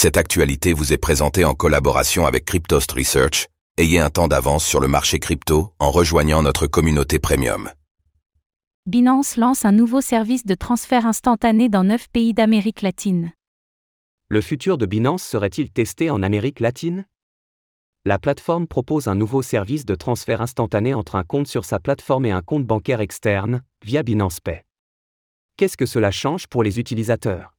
Cette 0.00 0.16
actualité 0.16 0.74
vous 0.74 0.92
est 0.92 0.96
présentée 0.96 1.44
en 1.44 1.54
collaboration 1.54 2.24
avec 2.24 2.44
Cryptost 2.44 2.92
Research. 2.92 3.48
Ayez 3.78 3.98
un 3.98 4.10
temps 4.10 4.28
d'avance 4.28 4.64
sur 4.64 4.78
le 4.78 4.86
marché 4.86 5.18
crypto 5.18 5.72
en 5.80 5.90
rejoignant 5.90 6.40
notre 6.40 6.68
communauté 6.68 7.18
premium. 7.18 7.68
Binance 8.86 9.36
lance 9.36 9.64
un 9.64 9.72
nouveau 9.72 10.00
service 10.00 10.46
de 10.46 10.54
transfert 10.54 11.04
instantané 11.04 11.68
dans 11.68 11.82
9 11.82 12.10
pays 12.12 12.32
d'Amérique 12.32 12.82
latine. 12.82 13.32
Le 14.28 14.40
futur 14.40 14.78
de 14.78 14.86
Binance 14.86 15.24
serait-il 15.24 15.68
testé 15.72 16.10
en 16.10 16.22
Amérique 16.22 16.60
latine? 16.60 17.04
La 18.04 18.20
plateforme 18.20 18.68
propose 18.68 19.08
un 19.08 19.16
nouveau 19.16 19.42
service 19.42 19.84
de 19.84 19.96
transfert 19.96 20.40
instantané 20.40 20.94
entre 20.94 21.16
un 21.16 21.24
compte 21.24 21.48
sur 21.48 21.64
sa 21.64 21.80
plateforme 21.80 22.24
et 22.26 22.30
un 22.30 22.42
compte 22.42 22.64
bancaire 22.64 23.00
externe, 23.00 23.64
via 23.84 24.04
Binance 24.04 24.38
Pay. 24.38 24.62
Qu'est-ce 25.56 25.76
que 25.76 25.86
cela 25.86 26.12
change 26.12 26.46
pour 26.46 26.62
les 26.62 26.78
utilisateurs? 26.78 27.57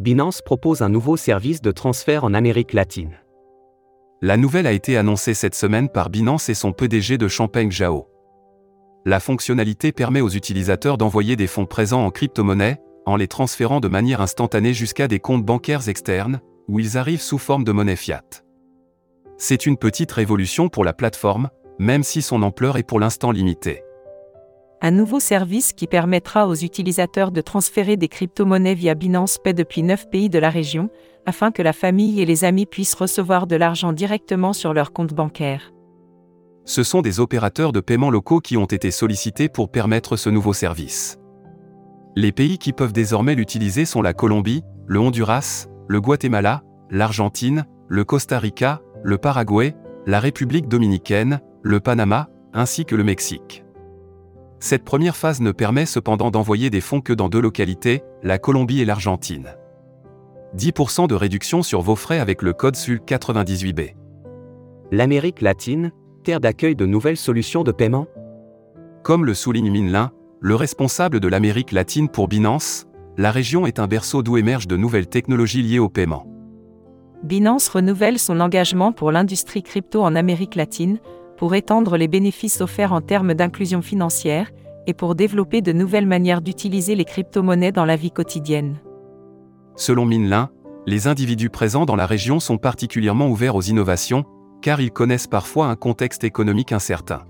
Binance 0.00 0.40
propose 0.40 0.80
un 0.80 0.88
nouveau 0.88 1.18
service 1.18 1.60
de 1.60 1.72
transfert 1.72 2.24
en 2.24 2.32
Amérique 2.32 2.72
latine. 2.72 3.18
La 4.22 4.38
nouvelle 4.38 4.66
a 4.66 4.72
été 4.72 4.96
annoncée 4.96 5.34
cette 5.34 5.54
semaine 5.54 5.90
par 5.90 6.08
Binance 6.08 6.48
et 6.48 6.54
son 6.54 6.72
PDG 6.72 7.18
de 7.18 7.28
Champagne 7.28 7.70
Zhao. 7.70 8.08
La 9.04 9.20
fonctionnalité 9.20 9.92
permet 9.92 10.22
aux 10.22 10.30
utilisateurs 10.30 10.96
d'envoyer 10.96 11.36
des 11.36 11.46
fonds 11.46 11.66
présents 11.66 12.06
en 12.06 12.10
crypto-monnaie, 12.10 12.80
en 13.04 13.16
les 13.16 13.28
transférant 13.28 13.80
de 13.80 13.88
manière 13.88 14.22
instantanée 14.22 14.72
jusqu'à 14.72 15.06
des 15.06 15.20
comptes 15.20 15.44
bancaires 15.44 15.86
externes, 15.90 16.40
où 16.66 16.80
ils 16.80 16.96
arrivent 16.96 17.20
sous 17.20 17.36
forme 17.36 17.64
de 17.64 17.72
monnaie 17.72 17.94
fiat. 17.94 18.24
C'est 19.36 19.66
une 19.66 19.76
petite 19.76 20.12
révolution 20.12 20.70
pour 20.70 20.86
la 20.86 20.94
plateforme, 20.94 21.50
même 21.78 22.04
si 22.04 22.22
son 22.22 22.42
ampleur 22.42 22.78
est 22.78 22.84
pour 22.84 23.00
l'instant 23.00 23.32
limitée 23.32 23.82
un 24.82 24.90
nouveau 24.90 25.20
service 25.20 25.72
qui 25.72 25.86
permettra 25.86 26.46
aux 26.48 26.54
utilisateurs 26.54 27.32
de 27.32 27.40
transférer 27.40 27.96
des 27.96 28.08
crypto-monnaies 28.08 28.74
via 28.74 28.94
Binance 28.94 29.38
Pay 29.38 29.52
depuis 29.52 29.82
9 29.82 30.08
pays 30.10 30.30
de 30.30 30.38
la 30.38 30.50
région, 30.50 30.88
afin 31.26 31.50
que 31.50 31.62
la 31.62 31.72
famille 31.72 32.20
et 32.20 32.26
les 32.26 32.44
amis 32.44 32.66
puissent 32.66 32.94
recevoir 32.94 33.46
de 33.46 33.56
l'argent 33.56 33.92
directement 33.92 34.52
sur 34.52 34.72
leur 34.72 34.92
compte 34.92 35.12
bancaire. 35.12 35.72
Ce 36.64 36.82
sont 36.82 37.02
des 37.02 37.20
opérateurs 37.20 37.72
de 37.72 37.80
paiement 37.80 38.10
locaux 38.10 38.40
qui 38.40 38.56
ont 38.56 38.66
été 38.66 38.90
sollicités 38.90 39.48
pour 39.48 39.70
permettre 39.70 40.16
ce 40.16 40.30
nouveau 40.30 40.52
service. 40.52 41.18
Les 42.16 42.32
pays 42.32 42.58
qui 42.58 42.72
peuvent 42.72 42.92
désormais 42.92 43.34
l'utiliser 43.34 43.84
sont 43.84 44.02
la 44.02 44.14
Colombie, 44.14 44.62
le 44.86 44.98
Honduras, 44.98 45.66
le 45.88 46.00
Guatemala, 46.00 46.62
l'Argentine, 46.90 47.66
le 47.88 48.04
Costa 48.04 48.38
Rica, 48.38 48.80
le 49.02 49.18
Paraguay, 49.18 49.76
la 50.06 50.20
République 50.20 50.68
dominicaine, 50.68 51.40
le 51.62 51.80
Panama, 51.80 52.28
ainsi 52.52 52.84
que 52.84 52.96
le 52.96 53.04
Mexique. 53.04 53.64
Cette 54.62 54.84
première 54.84 55.16
phase 55.16 55.40
ne 55.40 55.52
permet 55.52 55.86
cependant 55.86 56.30
d'envoyer 56.30 56.68
des 56.68 56.82
fonds 56.82 57.00
que 57.00 57.14
dans 57.14 57.30
deux 57.30 57.40
localités, 57.40 58.02
la 58.22 58.38
Colombie 58.38 58.82
et 58.82 58.84
l'Argentine. 58.84 59.56
10% 60.54 61.08
de 61.08 61.14
réduction 61.14 61.62
sur 61.62 61.80
vos 61.80 61.96
frais 61.96 62.18
avec 62.18 62.42
le 62.42 62.52
code 62.52 62.76
SUL 62.76 62.98
98B. 62.98 63.94
L'Amérique 64.90 65.40
latine, 65.40 65.92
terre 66.24 66.40
d'accueil 66.40 66.76
de 66.76 66.84
nouvelles 66.84 67.16
solutions 67.16 67.62
de 67.62 67.72
paiement 67.72 68.06
Comme 69.02 69.24
le 69.24 69.32
souligne 69.32 69.70
Minlin, 69.70 70.12
le 70.40 70.54
responsable 70.56 71.20
de 71.20 71.28
l'Amérique 71.28 71.72
latine 71.72 72.10
pour 72.10 72.28
Binance, 72.28 72.86
la 73.16 73.30
région 73.30 73.66
est 73.66 73.78
un 73.78 73.86
berceau 73.86 74.22
d'où 74.22 74.36
émergent 74.36 74.68
de 74.68 74.76
nouvelles 74.76 75.08
technologies 75.08 75.62
liées 75.62 75.78
au 75.78 75.88
paiement. 75.88 76.26
Binance 77.22 77.68
renouvelle 77.68 78.18
son 78.18 78.40
engagement 78.40 78.92
pour 78.92 79.10
l'industrie 79.10 79.62
crypto 79.62 80.02
en 80.02 80.14
Amérique 80.16 80.54
latine, 80.54 80.98
pour 81.40 81.54
étendre 81.54 81.96
les 81.96 82.06
bénéfices 82.06 82.60
offerts 82.60 82.92
en 82.92 83.00
termes 83.00 83.32
d'inclusion 83.32 83.80
financière, 83.80 84.50
et 84.86 84.92
pour 84.92 85.14
développer 85.14 85.62
de 85.62 85.72
nouvelles 85.72 86.06
manières 86.06 86.42
d'utiliser 86.42 86.94
les 86.94 87.06
crypto-monnaies 87.06 87.72
dans 87.72 87.86
la 87.86 87.96
vie 87.96 88.10
quotidienne. 88.10 88.76
Selon 89.74 90.04
Minlin, 90.04 90.50
les 90.84 91.06
individus 91.06 91.48
présents 91.48 91.86
dans 91.86 91.96
la 91.96 92.04
région 92.04 92.40
sont 92.40 92.58
particulièrement 92.58 93.30
ouverts 93.30 93.56
aux 93.56 93.62
innovations, 93.62 94.26
car 94.60 94.82
ils 94.82 94.90
connaissent 94.90 95.28
parfois 95.28 95.68
un 95.68 95.76
contexte 95.76 96.24
économique 96.24 96.72
incertain. 96.72 97.22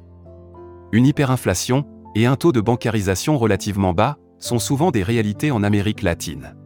Une 0.91 1.07
hyperinflation 1.07 1.85
et 2.17 2.27
un 2.27 2.35
taux 2.35 2.51
de 2.51 2.61
bancarisation 2.61 3.39
relativement 3.39 3.93
bas 3.93 4.17
sont 4.41 4.59
souvent 4.59 4.91
des 4.91 5.05
réalités 5.05 5.53
en 5.53 5.63
Amérique 5.63 6.03
latine. 6.03 6.57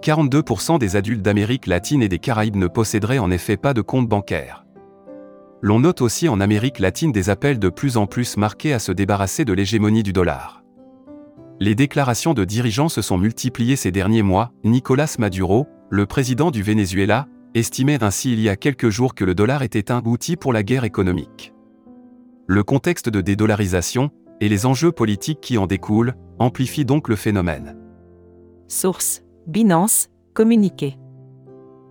42% 0.00 0.78
des 0.78 0.94
adultes 0.94 1.22
d'Amérique 1.22 1.66
latine 1.66 2.04
et 2.04 2.08
des 2.08 2.20
Caraïbes 2.20 2.54
ne 2.54 2.68
posséderaient 2.68 3.18
en 3.18 3.32
effet 3.32 3.56
pas 3.56 3.74
de 3.74 3.80
compte 3.80 4.08
bancaire. 4.08 4.62
L'on 5.64 5.78
note 5.78 6.00
aussi 6.00 6.28
en 6.28 6.40
Amérique 6.40 6.80
latine 6.80 7.12
des 7.12 7.30
appels 7.30 7.60
de 7.60 7.68
plus 7.68 7.96
en 7.96 8.06
plus 8.06 8.36
marqués 8.36 8.72
à 8.72 8.80
se 8.80 8.90
débarrasser 8.90 9.44
de 9.44 9.52
l'hégémonie 9.52 10.02
du 10.02 10.12
dollar. 10.12 10.64
Les 11.60 11.76
déclarations 11.76 12.34
de 12.34 12.44
dirigeants 12.44 12.88
se 12.88 13.00
sont 13.00 13.16
multipliées 13.16 13.76
ces 13.76 13.92
derniers 13.92 14.22
mois. 14.22 14.50
Nicolas 14.64 15.14
Maduro, 15.20 15.68
le 15.88 16.04
président 16.04 16.50
du 16.50 16.64
Venezuela, 16.64 17.28
estimait 17.54 18.02
ainsi 18.02 18.32
il 18.32 18.40
y 18.40 18.48
a 18.48 18.56
quelques 18.56 18.88
jours 18.88 19.14
que 19.14 19.24
le 19.24 19.36
dollar 19.36 19.62
était 19.62 19.92
un 19.92 20.02
outil 20.04 20.34
pour 20.34 20.52
la 20.52 20.64
guerre 20.64 20.82
économique. 20.82 21.54
Le 22.48 22.64
contexte 22.64 23.08
de 23.08 23.20
dédollarisation, 23.20 24.10
et 24.40 24.48
les 24.48 24.66
enjeux 24.66 24.90
politiques 24.90 25.40
qui 25.40 25.58
en 25.58 25.68
découlent, 25.68 26.16
amplifient 26.40 26.84
donc 26.84 27.06
le 27.06 27.14
phénomène. 27.14 27.76
Source 28.66 29.22
Binance, 29.46 30.08
communiqué. 30.34 30.96